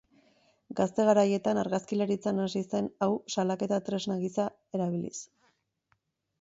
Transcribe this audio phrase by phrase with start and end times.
[0.77, 5.17] Gazte garaietan argazkilaritzan hasi zen hau salaketa tresna gisa erabiliz.